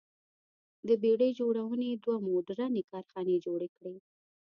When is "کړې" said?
3.75-3.95